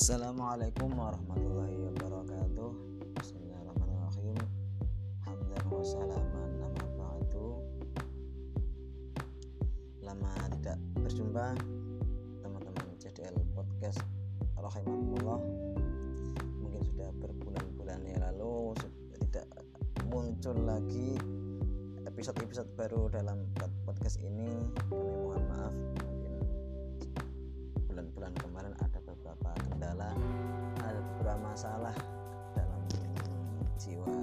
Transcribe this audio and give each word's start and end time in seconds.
Assalamualaikum 0.00 0.96
warahmatullahi 0.96 1.76
wabarakatuh. 1.76 2.72
Bismillahirrahmanirrahim. 3.20 4.32
Hamdan 5.28 5.64
wa 5.68 5.84
salaman 5.84 6.50
nama 6.56 6.84
ba'du. 6.96 7.60
Lama 10.00 10.32
tidak 10.56 10.80
berjumpa 11.04 11.52
Teman-teman 12.40 12.96
CDL 12.96 13.36
Podcast 13.52 14.00
Rahimahullah 14.56 15.36
Mungkin 16.64 16.80
sudah 16.80 17.12
berbulan-bulan 17.20 18.00
yang 18.08 18.24
lalu 18.24 18.72
Tidak 19.20 19.44
muncul 20.08 20.56
lagi 20.64 21.20
episode-episode 22.08 22.72
baru 22.72 23.12
dalam 23.12 23.52
podcast 23.84 24.16
ini. 24.24 24.48
Kami 24.88 25.12
mohon 25.12 25.44
maaf 25.44 25.74
Mungkin 26.08 26.32
bulan-bulan 27.92 28.32
kemarin 28.40 28.72
ada 28.80 28.89
beberapa 29.20 29.52
kendala 29.68 30.16
ada 30.80 30.96
beberapa 30.96 31.52
masalah 31.52 31.92
dalam 32.56 32.80
jiwa 33.76 34.16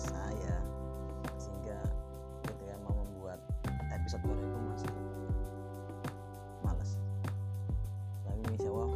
saya 0.00 0.56
sehingga 1.36 1.76
ketika 2.48 2.80
mau 2.80 2.96
membuat 2.96 3.36
episode 3.92 4.24
baru 4.24 4.40
itu 4.40 4.58
masih 4.72 4.92
malas 6.64 6.96
tapi 8.24 8.40
insya 8.56 8.72
Allah 8.72 8.90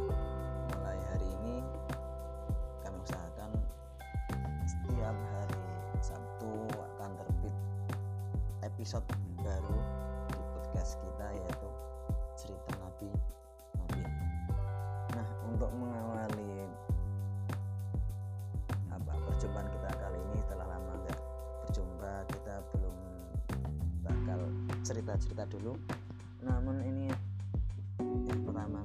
mulai 0.73 0.99
hari 1.05 1.27
ini 1.37 1.55
kami 2.81 2.97
usahakan 3.05 3.51
setiap 4.65 5.13
hari 5.37 5.61
Sabtu 6.01 6.49
akan 6.97 7.13
terbit 7.21 7.55
episode 8.65 9.05
cerita-cerita 25.13 25.45
dulu. 25.45 25.77
Namun 26.41 26.81
ini 26.81 27.05
yang 28.01 28.41
pertama 28.49 28.81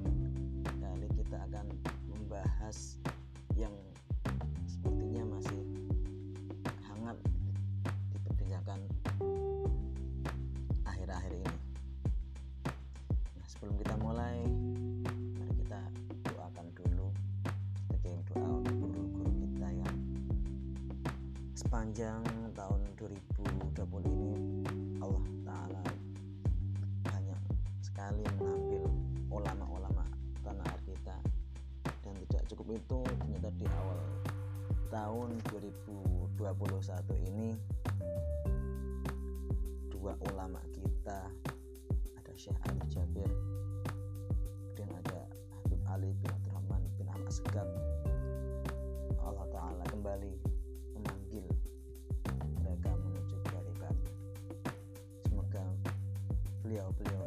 kali 0.77 1.09
kita 1.17 1.41
akan 1.49 1.65
membahas 2.05 3.01
yang 3.57 3.73
sepertinya 4.69 5.25
masih 5.25 5.57
hangat 6.85 7.17
diperbincangkan 8.13 8.79
akhir-akhir 10.85 11.33
ini. 11.33 11.53
Nah, 13.33 13.45
sebelum 13.49 13.75
kita 13.81 13.95
mulai, 13.97 14.37
mari 15.33 15.53
kita 15.65 15.81
doakan 16.29 16.67
dulu 16.77 17.09
sebagai 17.73 18.21
doa 18.29 18.61
untuk 18.61 18.75
guru-guru 18.77 19.31
kita 19.49 19.69
yang 19.81 19.95
sepanjang 21.57 22.21
tahun 22.53 22.85
2020 23.01 24.13
ini 24.13 24.48
cukup 32.69 32.85
itu 32.85 33.01
ternyata 33.17 33.49
di 33.57 33.65
awal 33.81 33.99
tahun 34.93 35.29
2021 35.49 36.37
ini 37.33 37.57
dua 39.89 40.13
ulama 40.29 40.61
kita 40.69 41.33
ada 42.13 42.31
Syekh 42.37 42.53
Ali 42.69 42.77
Jabir 42.93 43.25
kemudian 44.77 45.01
ada 45.01 45.25
Habib 45.49 45.81
Ali 45.89 46.13
bin 46.21 46.29
Abdurrahman 46.29 46.81
bin 46.93 47.09
Ahmad 47.09 47.33
Segaf 47.33 47.65
Allah 49.17 49.49
Ta'ala 49.49 49.83
kembali 49.89 50.33
memanggil 50.93 51.49
mereka 52.61 52.93
menuju 53.01 53.35
kami 53.49 53.73
semoga 55.25 55.65
beliau-beliau 56.61 57.18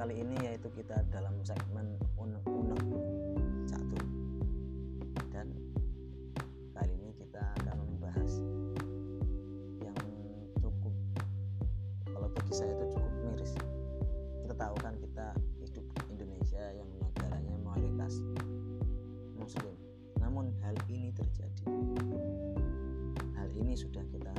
kali 0.00 0.16
ini 0.16 0.32
yaitu 0.48 0.72
kita 0.72 0.96
dalam 1.12 1.36
segmen 1.44 2.00
unek-unek 2.16 2.80
satu. 3.68 4.00
Dan 5.28 5.52
kali 6.72 6.96
ini 6.96 7.12
kita 7.20 7.44
akan 7.60 7.84
membahas 7.84 8.40
yang 9.84 10.00
cukup 10.56 10.96
kalau 12.08 12.32
bagi 12.32 12.52
saya 12.56 12.72
itu 12.80 12.96
cukup 12.96 13.12
miris. 13.28 13.52
Kita 14.40 14.56
tahu 14.56 14.76
kan 14.80 14.96
kita 15.04 15.36
hidup 15.60 15.84
di 15.84 16.02
Indonesia 16.16 16.64
yang 16.72 16.88
negaranya 16.96 17.60
mayoritas 17.60 18.24
muslim. 19.36 19.76
Namun 20.16 20.48
hal 20.64 20.80
ini 20.88 21.12
terjadi. 21.12 21.68
Hal 23.36 23.52
ini 23.52 23.76
sudah 23.76 24.08
kita 24.08 24.32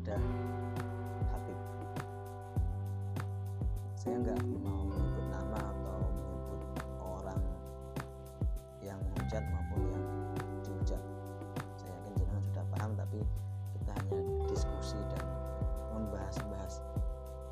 kepada 0.00 0.16
Habib. 1.28 1.58
Saya 3.92 4.16
nggak 4.24 4.40
mau 4.64 4.88
menyebut 4.88 5.26
nama 5.28 5.60
atau 5.60 6.00
menyebut 6.08 6.60
orang 7.04 7.42
yang 8.80 8.96
menghujat 8.96 9.44
maupun 9.52 9.80
yang 9.92 10.04
dihujat. 10.64 11.02
Saya 11.76 11.92
yakin 12.00 12.12
jenengan 12.16 12.42
sudah 12.48 12.64
paham 12.72 12.90
tapi 12.96 13.20
kita 13.76 13.92
hanya 13.92 14.18
diskusi 14.48 14.96
dan 15.12 15.24
membahas-bahas. 15.92 16.80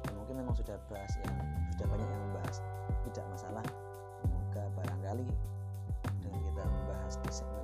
Ya, 0.09 0.11
mungkin 0.17 0.41
memang 0.41 0.57
sudah 0.57 0.81
bahas 0.89 1.13
yang 1.21 1.37
sudah 1.77 1.87
banyak 1.93 2.09
yang 2.09 2.23
membahas. 2.33 2.65
Tidak 3.13 3.25
masalah 3.29 3.67
semoga 4.25 4.65
barangkali 4.73 5.29
dengan 6.25 6.41
kita 6.49 6.65
membahas 6.65 7.15
di 7.21 7.29
segmen 7.29 7.58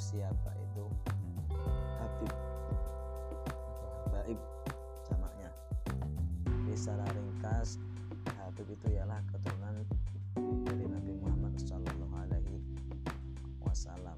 siapa 0.00 0.50
itu. 0.56 0.88
Habib. 2.00 2.32
Atau 3.44 3.88
Habaib 4.08 4.40
jamaknya 5.04 5.50
jadi 6.64 6.72
secara 6.72 7.04
ringkas. 7.12 7.76
Habib 8.40 8.64
itu 8.72 8.86
ialah 8.96 9.20
keturunan 9.28 9.84
dari 10.64 10.88
Nabi 10.88 11.12
Muhammad 11.20 11.52
Shallallahu 11.60 12.16
Alaihi 12.16 12.64
Wasallam. 13.60 14.16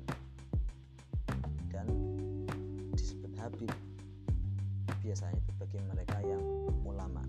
Dan 1.75 1.91
disebut 2.95 3.35
Habib. 3.43 3.73
Biasanya 5.03 5.35
itu 5.35 5.51
bagi 5.59 5.83
mereka 5.83 6.23
yang 6.23 6.43
ulama. 6.87 7.27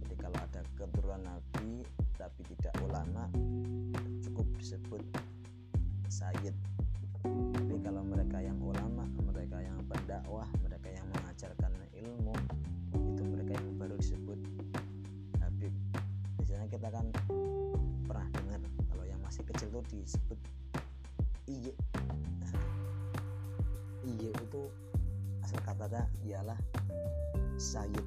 Jadi 0.00 0.14
kalau 0.16 0.40
ada 0.40 0.64
keturunan 0.72 1.20
Nabi 1.20 1.84
tapi 2.16 2.40
tidak 2.56 2.74
ulama 2.80 3.28
cukup 4.24 4.48
disebut 4.56 5.04
Sayyid 6.08 6.56
tapi 7.26 7.74
kalau 7.82 8.02
mereka 8.06 8.38
yang 8.38 8.58
ulama 8.62 9.04
mereka 9.26 9.58
yang 9.58 9.78
pendakwah 9.90 10.46
mereka 10.62 10.88
yang 10.92 11.06
mengajarkan 11.14 11.72
ilmu 11.94 12.34
itu 12.94 13.22
mereka 13.26 13.52
yang 13.58 13.68
baru 13.78 13.94
disebut 13.98 14.38
Habib. 15.42 15.74
Biasanya 16.38 16.66
kita 16.70 16.88
kan 16.94 17.06
pernah 18.06 18.28
dengar 18.30 18.60
kalau 18.94 19.04
yang 19.06 19.20
masih 19.22 19.42
kecil 19.48 19.68
tuh 19.74 19.84
disebut 19.90 20.38
Iye. 21.48 21.72
Nah, 22.44 22.52
Iye 24.04 24.30
itu 24.30 24.62
asal 25.42 25.60
katanya 25.64 26.04
ialah 26.22 26.58
Sayyid. 27.56 28.06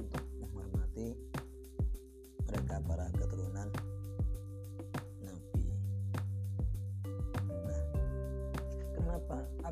Untuk 0.00 0.24
menghormati 0.40 1.14
mereka 2.48 2.80
para 2.82 3.06
keturunan 3.14 3.68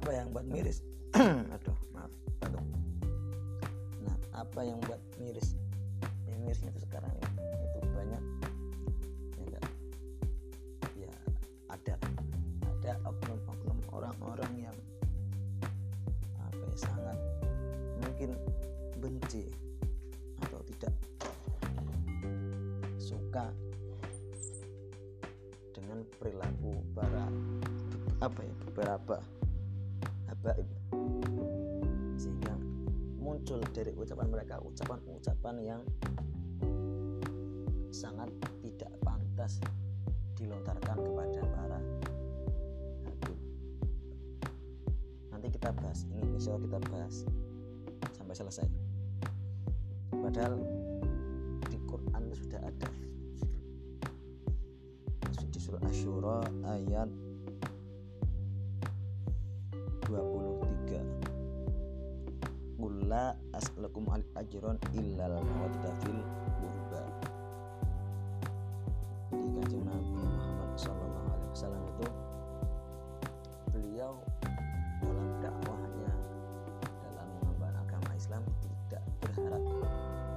Apa 0.06 0.22
yang 0.22 0.30
buat 0.30 0.46
miris? 0.46 0.86
Aduh, 1.58 1.74
maaf, 1.90 2.14
batuk. 2.38 2.62
Nah, 4.06 4.14
apa 4.38 4.62
yang 4.62 4.78
buat 4.86 5.02
miris? 5.18 5.58
Yang 6.30 6.38
mirisnya 6.46 6.70
itu 6.70 6.86
sekarang 6.86 7.10
itu 7.18 7.78
banyak 7.90 8.22
ya? 9.50 9.58
Ya 10.94 11.10
ada 11.66 11.98
ada 12.62 12.92
oknum-oknum 13.02 13.82
orang-orang 13.90 14.70
yang 14.70 14.76
apa 16.38 16.54
ya 16.54 16.76
sangat 16.78 17.18
mungkin 17.98 18.38
benci 19.02 19.50
atau 20.46 20.62
tidak 20.70 20.94
suka 22.94 23.50
dengan 25.74 26.06
perilaku 26.22 26.78
para 26.94 27.26
apa 28.22 28.38
ya 28.46 28.54
beberapa 28.70 29.18
sehingga 32.20 32.54
muncul 33.18 33.58
dari 33.74 33.90
ucapan 33.96 34.28
mereka 34.30 34.62
ucapan-ucapan 34.62 35.56
yang 35.64 35.82
sangat 37.90 38.28
tidak 38.62 38.92
pantas 39.00 39.58
dilontarkan 40.36 41.00
kepada 41.00 41.40
para 41.48 41.80
habib 43.08 43.38
nanti 45.32 45.48
kita 45.50 45.72
bahas 45.72 46.04
ini 46.12 46.22
insya 46.36 46.60
kita 46.60 46.78
bahas 46.92 47.24
sampai 48.26 48.42
selesai. 48.42 48.66
Padahal 50.10 50.58
di 51.70 51.78
Quran 51.86 52.22
sudah 52.34 52.58
ada. 52.58 52.90
Di 55.46 55.58
surah 55.62 55.82
Asyura 55.86 56.42
ayat 56.66 57.06
Qul 63.16 63.32
as'alukum 63.56 64.12
ajron 64.12 64.76
illal 64.92 65.40
mawaddah 65.40 65.94
fil 66.04 66.20
qurba. 66.60 67.00
Di 69.32 69.48
kanjeng 69.56 69.88
Nabi 69.88 70.12
Muhammad 70.20 70.70
Sallallahu 70.76 71.28
Alaihi 71.32 71.48
Wasallam 71.56 71.82
itu 71.96 72.06
beliau 73.72 74.20
dalam 75.00 75.28
dakwahnya 75.40 76.12
dalam 77.08 77.26
mengemban 77.40 77.74
agama 77.88 78.10
Islam 78.20 78.44
tidak 78.60 79.02
berharap 79.24 79.64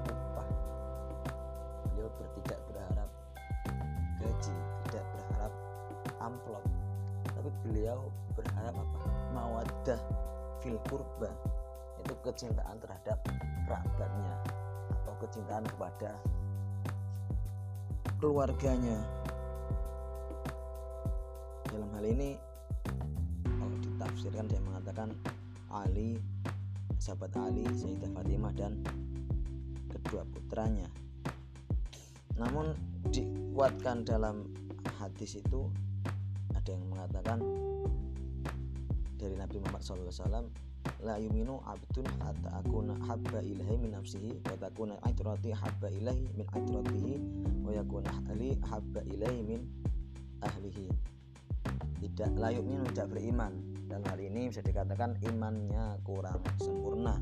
upah. 0.07 0.49
Beliau 1.83 2.07
bertidak 2.15 2.59
berharap 2.71 3.09
gaji 4.23 4.55
tidak 4.87 5.05
berharap 5.11 5.53
amplop. 6.23 6.63
Tapi 7.27 7.49
beliau 7.67 8.07
berharap 8.39 8.71
apa? 8.71 8.99
Mawadah 9.35 9.99
fil 10.63 10.79
kurba 10.87 11.27
kecintaan 12.21 12.77
terhadap 12.81 13.19
kerabatnya 13.67 14.33
atau 15.01 15.13
kecintaan 15.21 15.65
kepada 15.65 16.11
keluarganya. 18.19 19.00
Dalam 21.69 21.89
hal 21.94 22.06
ini 22.06 22.35
kalau 23.45 23.77
ditafsirkan 23.79 24.45
saya 24.50 24.61
mengatakan 24.65 25.09
Ali 25.69 26.17
sahabat 27.00 27.31
Ali 27.38 27.63
Sayyidah 27.77 28.11
Fatimah 28.11 28.53
dan 28.57 28.81
kedua 29.88 30.25
putranya. 30.27 30.89
Namun 32.35 32.73
dikuatkan 33.11 34.03
dalam 34.07 34.50
hadis 35.00 35.39
itu 35.39 35.67
ada 36.56 36.69
yang 36.73 36.83
mengatakan 36.91 37.39
dari 39.19 39.35
Nabi 39.35 39.59
Muhammad 39.59 39.83
SAW 39.83 40.47
la 40.99 41.15
yuminu 41.15 41.63
abdun 41.63 42.03
hatta 42.19 42.59
akuna 42.59 42.91
habba 43.07 43.39
ilahi 43.39 43.79
min 43.79 43.95
nafsihi 43.95 44.43
wa 44.43 44.55
takuna 44.59 44.99
aitrati 45.07 45.55
habba 45.55 45.87
ilahi 45.87 46.27
min 46.35 46.43
aitratihi 46.43 47.13
wa 47.63 47.71
yakuna 47.71 48.11
ahli 48.11 48.59
habba 48.67 48.99
ilahi 49.07 49.39
min 49.43 49.61
ahlihi. 50.43 50.87
Tidak 51.99 52.35
la 52.35 52.51
yuminu 52.51 52.83
tidak 52.91 53.15
beriman. 53.15 53.53
Dan 53.87 54.03
hari 54.05 54.27
ini 54.27 54.51
bisa 54.51 54.59
dikatakan 54.59 55.19
imannya 55.23 55.99
kurang 56.03 56.43
sempurna. 56.59 57.15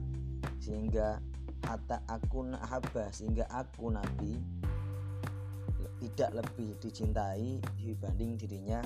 Sehingga 0.58 1.22
hatta 1.66 2.02
akuna 2.10 2.58
habba 2.62 3.10
sehingga 3.14 3.46
aku 3.50 3.94
nabi 3.94 4.38
tidak 5.98 6.42
lebih 6.42 6.78
dicintai 6.82 7.62
dibanding 7.78 8.38
dirinya. 8.38 8.82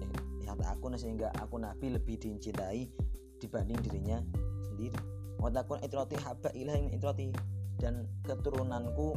Eh, 0.00 0.44
hatta 0.48 0.76
aku 0.76 0.92
sehingga 0.96 1.32
aku 1.36 1.60
nabi 1.60 1.96
lebih 1.96 2.16
dicintai 2.16 3.07
dibanding 3.38 3.78
dirinya 3.82 4.18
sendiri. 4.66 4.94
Watakun 5.38 5.78
itroti 5.86 6.18
haba 6.18 6.50
ilahi 6.50 6.90
itroti 6.92 7.30
dan 7.78 8.10
keturunanku 8.26 9.14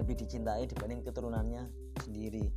lebih 0.00 0.16
dicintai 0.16 0.64
dibanding 0.64 1.04
keturunannya 1.04 1.68
sendiri. 2.00 2.48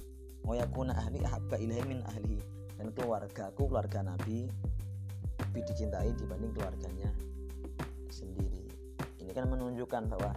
Wayakuna 0.48 0.96
ahli 0.96 1.20
haba 1.24 1.56
ilahi 1.60 1.84
min 1.88 2.00
ahli 2.08 2.40
dan 2.80 2.92
keluargaku 2.96 3.68
keluarga 3.68 4.04
nabi 4.04 4.48
lebih 5.40 5.64
dicintai 5.68 6.12
dibanding 6.16 6.52
keluarganya 6.56 7.12
sendiri. 8.12 8.64
Ini 9.20 9.32
kan 9.32 9.48
menunjukkan 9.52 10.04
bahwa 10.12 10.32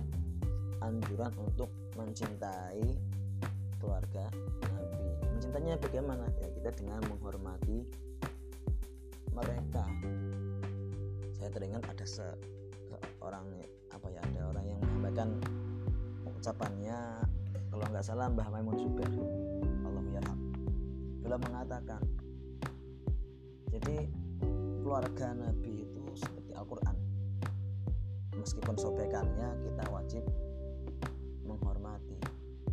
anjuran 0.83 1.33
untuk 1.41 1.71
mencintai 1.97 2.85
keluarga 3.79 4.29
nabi. 4.67 5.09
Mencintainya 5.37 5.75
bagaimana? 5.81 6.27
Ya 6.43 6.49
kita 6.53 6.71
dengan 6.75 7.01
menghormati 7.07 7.87
mereka. 9.37 9.85
Saya 11.37 11.53
teringat 11.53 11.85
ada 11.85 12.07
seorang 12.09 13.45
apa 13.93 14.09
ya 14.09 14.21
ada 14.25 14.41
orang 14.49 14.65
yang 14.65 14.81
menyampaikan 14.81 15.29
ucapannya 16.25 16.99
kalau 17.69 17.85
nggak 17.93 18.05
salah 18.05 18.33
Mbah 18.33 18.49
Maimun 18.49 18.81
Zubair. 18.81 19.13
Allah 19.85 20.05
yarham. 20.09 20.41
Beliau 21.21 21.41
mengatakan 21.45 22.01
jadi 23.69 24.09
keluarga 24.81 25.37
Nabi 25.37 25.85
itu 25.85 26.03
seperti 26.17 26.57
Al-Quran. 26.57 26.97
Meskipun 28.41 28.77
sobekannya 28.81 29.49
kita 29.61 29.85
wajib 29.93 30.25
menghormati 31.45 32.17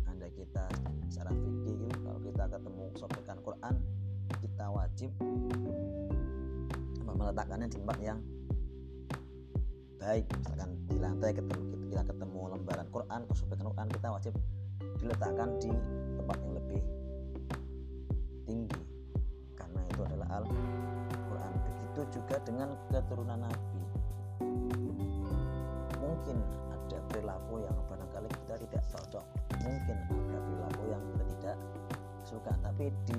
anda 0.08 0.32
kita 0.32 0.64
secara 1.12 1.28
fikih. 1.34 1.92
Kalau 2.00 2.20
kita 2.24 2.44
ketemu 2.48 2.84
sobekan 2.96 3.38
Quran 3.44 3.76
kita 4.40 4.66
wajib 4.72 5.10
meletakkannya 7.12 7.68
di 7.68 7.76
tempat 7.76 7.98
yang 8.00 8.18
baik. 10.00 10.24
Misalkan 10.36 10.70
di 10.88 10.96
lantai 11.00 11.30
ketemu 11.32 11.62
kita 11.88 12.02
ketemu 12.04 12.40
lembaran 12.56 12.88
Quran 12.92 13.20
sobekan 13.32 13.66
Quran 13.72 13.88
kita 13.88 14.08
wajib 14.12 14.34
diletakkan 15.00 15.48
di 15.60 15.70
tempat 16.20 16.36
yang 16.40 16.52
lebih 16.56 16.80
tinggi. 18.44 18.80
Karena 19.56 19.80
itu 19.88 20.00
adalah 20.04 20.28
Al 20.40 20.44
Quran 21.08 21.52
begitu 21.64 22.00
juga 22.20 22.36
dengan 22.44 22.68
keturunan 22.92 23.40
Nabi. 23.40 23.82
Mungkin 26.04 26.36
ada 26.68 26.98
perilaku 27.08 27.64
yang 27.64 27.76
barangkali 27.88 28.28
kita 28.44 28.54
tidak 28.68 28.82
cocok. 28.92 29.24
Mungkin 29.64 29.96
ada 30.12 30.38
perilaku 30.44 30.82
yang 30.92 31.02
kita 31.12 31.24
tidak 31.32 31.56
suka. 32.28 32.52
Tapi 32.60 32.92
di 33.08 33.18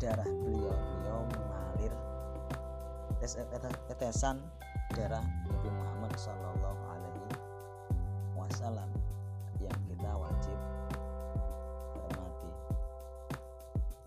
darah 0.00 0.26
beliau 0.26 0.72
beliau 0.72 1.20
mengalir 1.32 1.92
tetesan 3.88 4.36
darah 4.92 5.24
Nabi 5.48 5.68
Muhammad 5.72 6.12
Sallallahu 6.20 6.82
Alaihi 6.92 7.32
Wasallam 8.36 8.84
yang 9.56 9.78
kita 9.88 10.12
wajib 10.12 10.58
hormati. 11.96 12.52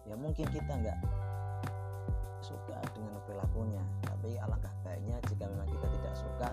Ya 0.06 0.16
mungkin 0.22 0.46
kita 0.54 0.70
nggak 0.70 1.00
suka 2.46 2.78
dengan 2.94 3.18
perilakunya, 3.26 3.82
tapi 4.06 4.38
alangkah 4.38 4.70
baiknya 4.86 5.18
jika 5.26 5.50
memang 5.50 5.66
kita 5.66 5.88
tidak 5.98 6.14
suka, 6.14 6.50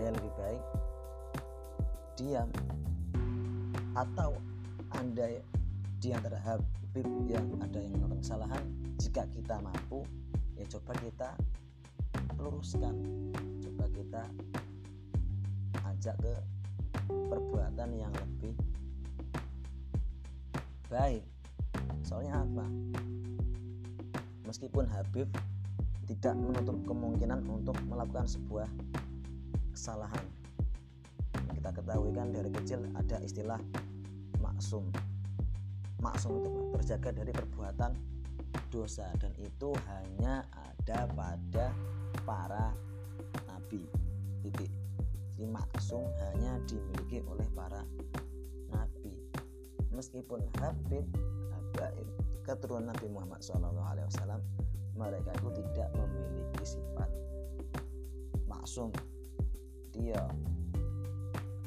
ya 0.00 0.08
lebih 0.08 0.32
baik 0.40 0.62
diam 2.16 2.48
atau 3.92 4.34
anda 4.96 5.36
di 6.00 6.08
antara 6.16 6.40
Habib 6.40 7.06
yang 7.28 7.44
ada 7.60 7.76
yang 7.76 8.00
melakukan 8.00 8.24
kesalahan 8.24 8.64
jika 8.96 9.22
kita 9.36 9.60
mampu 9.60 10.02
ya 10.58 10.66
coba 10.66 10.92
kita 10.98 11.28
luruskan. 12.38 12.94
Coba 13.62 13.84
kita 13.94 14.22
ajak 15.86 16.16
ke 16.18 16.34
perbuatan 17.06 17.90
yang 17.94 18.10
lebih 18.10 18.54
baik. 20.90 21.22
Soalnya 22.02 22.42
apa? 22.42 22.66
Meskipun 24.50 24.90
Habib 24.90 25.28
tidak 26.08 26.34
menutup 26.34 26.74
kemungkinan 26.88 27.44
untuk 27.46 27.76
melakukan 27.86 28.26
sebuah 28.26 28.66
kesalahan. 29.76 30.24
Kita 31.54 31.70
ketahui 31.70 32.10
kan 32.16 32.32
dari 32.32 32.50
kecil 32.50 32.82
ada 32.96 33.20
istilah 33.20 33.60
maksum. 34.40 34.88
Maksum 36.00 36.32
itu 36.40 36.50
terjaga 36.78 37.10
dari 37.22 37.32
perbuatan 37.34 38.07
dosa 38.68 39.08
dan 39.22 39.32
itu 39.38 39.72
hanya 39.88 40.44
ada 40.52 41.08
pada 41.12 41.66
para 42.26 42.74
nabi. 43.48 43.86
Titik. 44.42 44.70
Si 45.38 45.46
maksum 45.46 46.02
hanya 46.28 46.58
dimiliki 46.66 47.22
oleh 47.26 47.46
para 47.54 47.86
nabi. 48.74 49.14
Meskipun 49.94 50.42
Habib 50.58 51.06
Habaib 51.54 52.08
keturunan 52.42 52.90
Nabi 52.90 53.06
Muhammad 53.12 53.44
SAW 53.44 54.42
mereka 54.98 55.30
itu 55.36 55.62
tidak 55.62 55.88
memiliki 55.94 56.64
sifat 56.64 57.10
maksum. 58.50 58.90
Jadi 59.92 60.16
ya 60.16 60.24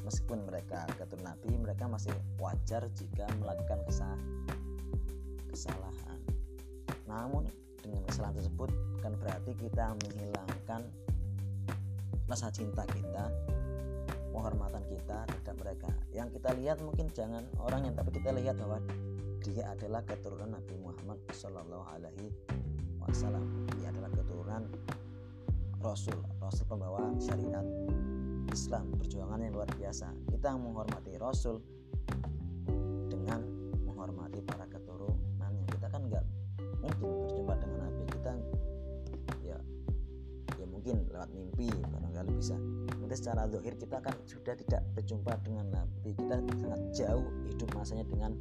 meskipun 0.02 0.44
mereka 0.44 0.84
keturunan 0.98 1.32
nabi 1.32 1.56
mereka 1.56 1.88
masih 1.88 2.12
wajar 2.36 2.84
jika 2.92 3.24
melakukan 3.40 3.80
kesalahan 3.88 4.32
namun 7.12 7.44
dengan 7.84 8.00
kesalahan 8.08 8.40
tersebut 8.40 8.72
kan 9.04 9.12
berarti 9.20 9.52
kita 9.60 9.92
menghilangkan 10.00 10.80
rasa 12.24 12.48
cinta 12.48 12.88
kita 12.88 13.28
penghormatan 14.32 14.80
kita 14.88 15.28
terhadap 15.28 15.56
mereka. 15.60 15.90
Yang 16.16 16.40
kita 16.40 16.50
lihat 16.56 16.80
mungkin 16.80 17.06
jangan 17.12 17.44
orang 17.60 17.84
yang 17.84 17.94
tapi 17.94 18.10
kita 18.16 18.32
lihat 18.32 18.56
bahwa 18.56 18.80
dia 19.44 19.68
adalah 19.68 20.00
keturunan 20.08 20.56
Nabi 20.56 20.74
Muhammad 20.80 21.20
Shallallahu 21.30 21.84
Alaihi 21.92 22.32
Wasallam. 23.04 23.68
Dia 23.76 23.92
adalah 23.92 24.10
keturunan 24.10 24.62
Rasul 25.82 26.16
Rasul 26.40 26.64
pembawa 26.64 27.12
syariat 27.20 27.66
Islam. 28.48 28.96
Perjuangan 28.96 29.38
yang 29.44 29.52
luar 29.52 29.68
biasa. 29.76 30.08
Kita 30.32 30.56
menghormati 30.56 31.12
Rasul 31.20 31.60
dengan 33.10 33.42
menghormati 33.84 34.41
mungkin 36.98 37.24
berjumpa 37.28 37.54
dengan 37.60 37.78
Nabi 37.88 38.02
kita. 38.10 38.32
Ya 39.44 39.58
ya 40.58 40.66
mungkin 40.68 40.96
lewat 41.08 41.30
mimpi 41.32 41.68
barangkali 41.70 42.30
bisa. 42.36 42.56
Mungkin 43.00 43.16
secara 43.16 43.48
zahir 43.48 43.74
kita 43.76 43.98
kan 44.00 44.14
sudah 44.24 44.54
tidak 44.56 44.82
berjumpa 44.96 45.32
dengan 45.44 45.66
Nabi 45.72 46.10
kita 46.16 46.36
sangat 46.60 46.80
jauh 46.92 47.26
hidup 47.48 47.68
masanya 47.76 48.04
dengan 48.08 48.32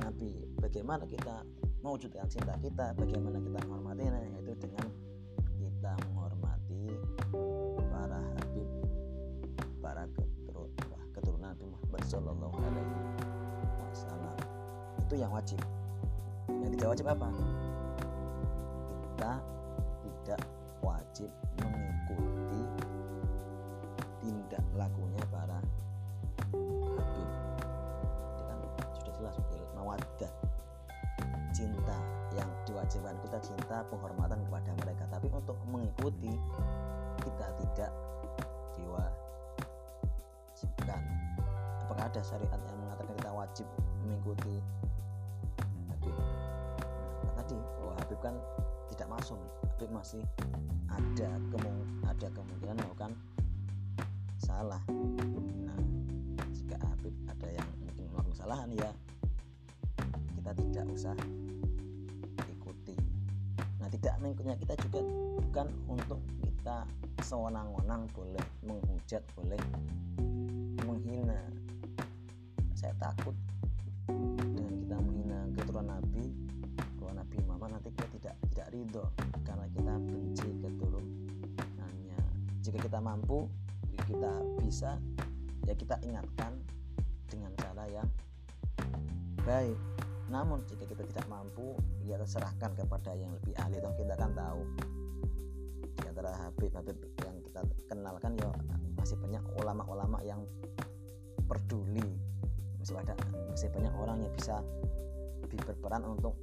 Nabi 0.00 0.48
bagaimana 0.58 1.04
kita 1.04 1.44
mewujudkan 1.82 2.26
cinta 2.30 2.54
kita 2.62 2.94
bagaimana 2.96 3.42
kita 3.42 3.58
menghormatinya 3.66 4.18
yaitu 4.38 4.54
dengan 4.56 4.86
kita 5.58 5.92
menghormati 6.08 6.96
para 7.90 8.20
habib 8.38 8.68
para 9.82 10.06
keturun, 10.14 10.70
keturunan 11.12 11.52
Nabi 11.52 11.64
Muhammad 11.66 12.02
Shallallahu 12.06 12.56
Alaihi 12.62 12.94
Wasallam. 13.82 14.36
Itu 15.06 15.14
yang 15.18 15.32
wajib. 15.34 15.58
Yang 16.48 16.70
tidak 16.78 16.88
wajib 16.94 17.06
apa 17.10 17.28
kita 19.22 19.38
tidak 20.02 20.42
wajib 20.82 21.30
mengikuti 21.62 22.58
tindak 24.18 24.66
lakunya 24.74 25.22
para 25.30 25.62
habib 26.98 27.30
itu 28.34 28.42
kan 28.50 28.58
sudah 28.98 29.14
jelas 29.14 29.38
mawaddah 29.78 30.26
cinta 31.54 31.94
yang 32.34 32.50
diwajibkan 32.66 33.14
kita 33.22 33.38
cinta 33.46 33.86
penghormatan 33.94 34.42
kepada 34.42 34.74
mereka. 34.82 35.06
Tapi 35.06 35.30
untuk 35.30 35.54
mengikuti 35.70 36.34
kita 37.22 37.46
tidak 37.62 37.94
diwajibkan. 38.74 39.14
Apakah 41.86 42.10
ada 42.10 42.26
syariat 42.26 42.58
yang 42.58 42.74
mengatakan 42.82 43.14
kita 43.22 43.30
wajib 43.30 43.70
mengikuti? 44.02 44.58
Habib 45.94 46.10
nah, 46.18 47.38
tadi 47.38 47.54
bahwa 47.78 47.94
Habib 48.02 48.18
kan 48.18 48.34
tidak 48.92 49.08
masuk 49.08 49.40
Habib 49.64 49.88
masih 49.88 50.22
ada 50.92 51.30
kemung 51.48 51.80
ada 52.04 52.28
kemungkinan 52.28 52.76
melakukan 52.76 53.12
salah. 54.36 54.78
Nah 55.64 55.80
jika 56.52 56.76
Habib 56.76 57.14
ada 57.24 57.48
yang 57.48 57.68
mungkin 57.80 58.04
melakukan 58.12 58.36
kesalahan 58.36 58.70
ya 58.76 58.90
kita 60.36 60.52
tidak 60.52 60.84
usah 60.92 61.16
ikuti. 62.52 62.94
Nah 63.80 63.88
tidak 63.88 64.14
mengikutnya 64.20 64.60
kita 64.60 64.74
juga 64.84 65.00
bukan 65.40 65.66
untuk 65.88 66.20
kita 66.44 66.84
sewenang-wenang 67.24 68.04
boleh 68.12 68.44
menghujat 68.60 69.24
boleh 69.32 69.58
menghina. 70.84 71.40
Saya 72.76 72.92
takut 73.00 73.32
ridho 78.72 79.04
karena 79.44 79.68
kita 79.70 79.94
benci 80.00 80.48
keturunannya. 80.64 82.20
Jika 82.64 82.78
kita 82.80 82.98
mampu 82.98 83.46
kita 84.12 84.32
bisa 84.60 84.98
ya 85.64 85.74
kita 85.78 85.96
ingatkan 86.02 86.58
dengan 87.30 87.52
cara 87.56 87.84
yang 87.88 88.08
baik. 89.46 89.78
Namun 90.28 90.64
jika 90.68 90.88
kita 90.88 91.04
tidak 91.06 91.26
mampu 91.28 91.76
ya 92.04 92.16
terserahkan 92.18 92.72
kepada 92.76 93.12
yang 93.14 93.32
lebih 93.36 93.52
ahli. 93.60 93.78
Toh 93.78 93.94
kita 93.94 94.14
kan 94.16 94.32
tahu. 94.32 94.62
Di 95.92 96.04
antara 96.08 96.32
Habib-Habib 96.48 96.98
yang 97.24 97.36
kita 97.44 97.60
kenalkan 97.88 98.32
ya 98.40 98.48
masih 98.96 99.16
banyak 99.20 99.42
ulama-ulama 99.60 100.18
yang 100.24 100.42
peduli. 101.46 102.16
Masih 102.80 102.98
ada 102.98 103.14
masih 103.52 103.68
banyak 103.70 103.94
orang 103.94 104.18
yang 104.24 104.32
bisa 104.34 104.64
lebih 105.44 105.60
berperan 105.68 106.02
untuk 106.08 106.34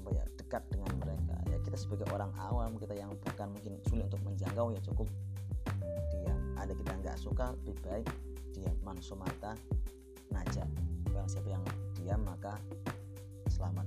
apa 0.00 0.08
ya 0.16 0.24
dekat 0.40 0.64
dengan 0.72 0.90
mereka 0.96 1.36
kita 1.70 1.86
sebagai 1.86 2.10
orang 2.10 2.34
awam 2.50 2.74
kita 2.82 2.98
yang 2.98 3.14
bukan 3.14 3.54
mungkin 3.54 3.78
sulit 3.86 4.02
untuk 4.10 4.18
menjangkau 4.26 4.74
ya 4.74 4.82
cukup. 4.82 5.06
Dia 6.18 6.34
ada 6.58 6.74
kita 6.74 6.98
nggak 6.98 7.14
suka 7.14 7.54
lebih 7.62 7.78
baik 7.86 8.10
dia 8.50 8.74
mansumata 8.82 9.54
najah 10.34 10.66
barang 11.06 11.30
siapa 11.30 11.46
yang 11.46 11.62
diam 11.94 12.26
maka 12.26 12.58
selamat. 13.46 13.86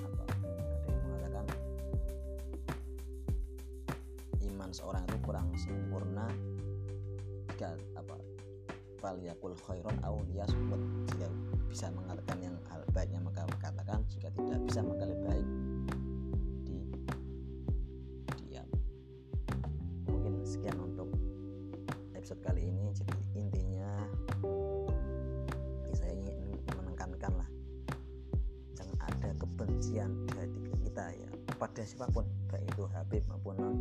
Atau 0.00 0.24
ada 0.24 0.48
yang 0.88 1.04
mengatakan 1.12 1.46
iman 4.48 4.70
seorang 4.72 5.04
itu 5.12 5.16
kurang 5.20 5.52
sempurna. 5.60 6.24
Jika 7.52 7.76
apa? 8.00 8.16
Faliyakul 8.96 9.52
khairon 9.60 10.00
au 10.08 10.24
liyasmut 10.24 10.80
jika 11.12 11.28
bisa 11.68 11.92
mengatakan 11.92 12.40
yang 12.40 12.56
hal 12.72 12.80
baiknya 12.96 13.20
maka 13.20 13.44
katakan 13.60 14.00
jika 14.08 14.32
tidak 14.32 14.56
bisa 14.64 14.80
maka 14.80 15.04
lebih 15.04 15.20
baik 15.28 15.48
episode 22.22 22.46
kali 22.46 22.70
ini 22.70 22.86
jadi 22.94 23.14
intinya 23.34 23.90
ya 25.90 25.94
saya 25.98 26.14
ingin 26.14 26.54
menekankan 26.70 27.34
lah. 27.34 27.50
Jangan 28.78 28.94
ada 29.10 29.34
kebencian 29.42 30.22
di 30.30 30.32
hati 30.38 30.60
kita 30.86 31.18
ya 31.18 31.30
pada 31.58 31.82
siapa 31.82 32.06
pun 32.14 32.22
baik 32.46 32.62
itu 32.62 32.86
Habib 32.94 33.26
maupun 33.26 33.58
non 33.58 33.74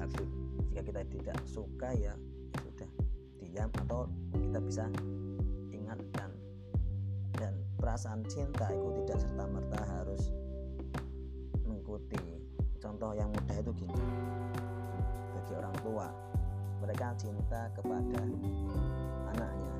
Habib. 0.00 0.24
Jika 0.72 0.80
kita 0.88 1.00
tidak 1.04 1.36
suka 1.44 1.92
ya 2.00 2.16
sudah 2.64 2.88
diam 3.44 3.68
atau 3.76 4.08
kita 4.32 4.58
bisa 4.64 4.88
ingat 5.68 6.00
dan 6.16 6.32
dan 7.36 7.52
perasaan 7.76 8.24
cinta 8.24 8.72
itu 8.72 9.04
tidak 9.04 9.20
serta 9.20 9.44
merta 9.44 9.80
harus 10.00 10.32
mengikuti. 11.68 12.40
Contoh 12.80 13.12
yang 13.12 13.28
mudah 13.36 13.60
itu 13.60 13.84
gini 13.84 14.00
bagi 15.36 15.52
orang 15.52 15.76
tua 15.84 16.08
mereka 16.78 17.14
cinta 17.18 17.70
kepada 17.74 18.20
anaknya. 19.34 19.74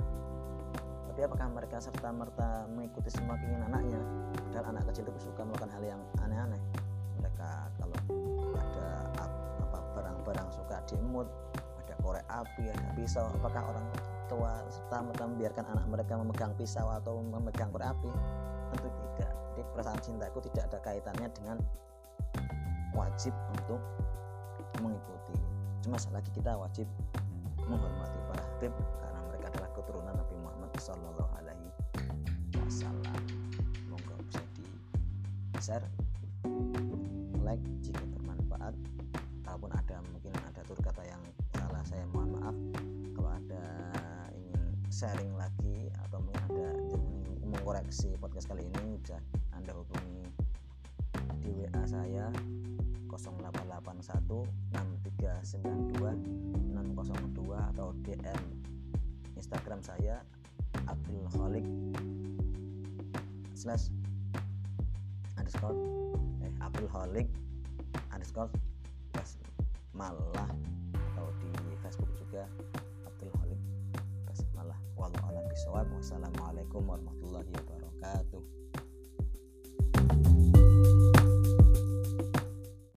Tapi 1.11 1.21
apakah 1.27 1.49
mereka 1.51 1.77
serta 1.83 2.15
merta 2.15 2.67
mengikuti 2.71 3.11
semua 3.11 3.35
keinginan 3.39 3.71
anaknya? 3.75 4.01
Padahal 4.49 4.67
anak 4.75 4.85
kecil 4.91 5.05
itu 5.11 5.31
suka 5.31 5.43
melakukan 5.43 5.71
hal 5.75 5.83
yang 5.83 6.01
aneh-aneh. 6.23 6.63
Mereka 7.19 7.51
kalau 7.79 7.99
ada 8.55 8.89
apa 9.67 9.79
barang-barang 9.99 10.49
suka 10.55 10.77
diemut 10.87 11.27
ada 11.59 11.95
korek 12.03 12.27
api 12.31 12.71
ada 12.71 12.89
pisau 12.95 13.27
apakah 13.35 13.63
orang 13.75 13.87
tua 14.31 14.63
serta 14.71 15.03
merta 15.03 15.25
membiarkan 15.27 15.65
anak 15.75 15.87
mereka 15.91 16.13
memegang 16.21 16.53
pisau 16.55 16.87
atau 16.87 17.19
memegang 17.19 17.71
korek 17.75 17.91
api? 17.91 18.11
Tentu 18.71 18.89
tidak. 18.91 19.33
Jadi 19.59 19.63
perasaan 19.75 20.01
cintaku 20.05 20.39
tidak 20.53 20.71
ada 20.71 20.79
kaitannya 20.87 21.29
dengan 21.35 21.57
wajib 22.95 23.35
untuk 23.59 23.83
mengikuti 24.79 25.28
cuma 25.89 26.21
lagi 26.21 26.29
kita 26.37 26.53
wajib 26.53 26.85
menghormati 27.65 28.21
para 28.29 28.45
habib 28.45 28.77
karena 28.77 29.21
mereka 29.25 29.47
adalah 29.57 29.71
keturunan 29.73 30.13
Nabi 30.21 30.37
Muhammad 30.37 30.69
Sallallahu 30.77 31.33
Alaihi 31.41 31.69
Wasallam. 32.61 33.17
Semoga 33.73 34.15
bisa 34.29 34.43
di 34.53 34.69
share 35.65 35.89
like 37.41 37.65
jika 37.81 38.05
bermanfaat. 38.05 38.77
Kalaupun 39.49 39.73
ada 39.73 40.05
mungkin 40.13 40.37
ada 40.37 40.61
tur 40.69 40.77
kata 40.77 41.09
yang 41.09 41.25
salah 41.57 41.81
saya 41.89 42.05
mohon 42.13 42.37
maaf. 42.37 42.57
Kalau 43.17 43.33
ada 43.33 43.65
ingin 44.37 44.61
sharing 44.93 45.33
lagi 45.41 45.89
atau 46.05 46.21
mungkin 46.21 46.53
ada 46.53 46.69
ingin 46.85 47.49
mengkoreksi 47.49 48.13
podcast 48.21 48.45
kali 48.45 48.69
ini 48.77 49.01
bisa 49.01 49.17
anda 49.57 49.73
hubungi 49.73 50.37
di 51.41 51.65
WA 51.65 51.81
saya 51.89 52.29
0881 53.09 54.58
92 55.43 56.15
atau 57.75 57.95
DM 58.03 58.43
Instagram 59.39 59.81
saya 59.83 60.23
Abdul 60.91 61.27
slash 63.55 63.91
underscore 65.39 65.75
eh 66.43 66.53
Abdul 66.63 66.91
underscore 68.11 68.51
plus 69.15 69.39
malah 69.95 70.51
atau 71.15 71.27
di 71.43 71.51
Facebook 71.83 72.11
juga 72.19 72.47
Abdul 73.07 73.31
plus 74.27 74.41
malah. 74.55 74.79
Wassalamualaikum 75.99 76.87
warahmatullahi 76.87 77.51
wabarakatuh. 77.53 78.43